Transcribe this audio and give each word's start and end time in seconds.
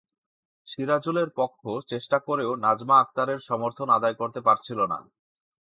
সিরাজুলের 0.67 1.29
পক্ষ 1.37 1.61
চেষ্টা 1.87 2.17
করেও 2.19 2.51
নাজমা 2.55 2.95
আক্তারের 2.99 3.39
সমর্থন 3.39 3.87
আদায় 3.89 4.15
করতে 4.15 4.39
পারছিল 4.41 4.79
না। 4.85 4.99